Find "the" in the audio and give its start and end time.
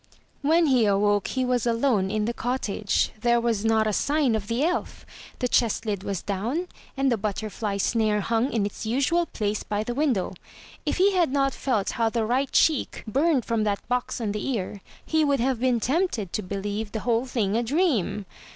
2.25-2.33, 4.47-4.63, 5.37-5.47, 7.11-7.17, 9.83-9.93, 12.09-12.25, 14.31-14.49, 16.93-17.01